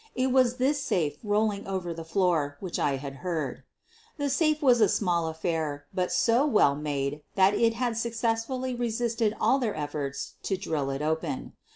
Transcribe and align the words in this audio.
It 0.15 0.31
was 0.31 0.55
this 0.57 0.81
safe 0.83 1.19
rolling 1.23 1.67
over 1.67 1.93
the 1.93 2.03
floor 2.03 2.57
which 2.59 2.79
I 2.79 2.95
had 2.95 3.17
heard. 3.17 3.61
The 4.17 4.31
safe 4.31 4.59
was 4.59 4.81
a 4.81 4.89
small 4.89 5.27
affair, 5.27 5.85
but 5.93 6.11
so 6.11 6.43
well 6.43 6.73
made 6.73 7.21
that 7.35 7.53
it 7.53 7.75
had 7.75 7.95
successfully 7.97 8.73
resisted 8.73 9.35
all 9.39 9.59
their 9.59 9.75
efforts 9.75 10.37
to 10.41 10.57
drillj 10.57 10.95
it 10.95 11.01
open. 11.03 11.53